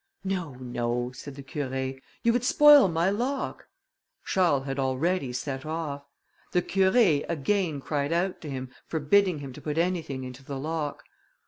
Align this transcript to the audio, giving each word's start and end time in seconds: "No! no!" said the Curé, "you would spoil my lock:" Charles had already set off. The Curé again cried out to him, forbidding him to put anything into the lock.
"No! 0.23 0.55
no!" 0.55 1.11
said 1.11 1.35
the 1.35 1.43
Curé, 1.43 2.01
"you 2.23 2.33
would 2.33 2.43
spoil 2.43 2.87
my 2.87 3.11
lock:" 3.11 3.67
Charles 4.25 4.65
had 4.65 4.79
already 4.79 5.31
set 5.31 5.63
off. 5.63 6.07
The 6.53 6.63
Curé 6.63 7.23
again 7.29 7.79
cried 7.81 8.11
out 8.11 8.41
to 8.41 8.49
him, 8.49 8.71
forbidding 8.87 9.37
him 9.37 9.53
to 9.53 9.61
put 9.61 9.77
anything 9.77 10.23
into 10.23 10.43
the 10.43 10.57
lock. 10.57 11.03